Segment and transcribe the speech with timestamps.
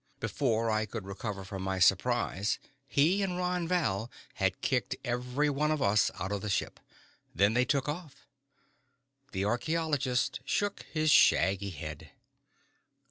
[0.19, 2.57] Before I could recover from my surprise,
[2.87, 6.79] he and Ron Val had kicked every one of us out of the ship.
[7.35, 8.25] Then they took off."
[9.31, 12.09] The archeologist shook his shaggy head.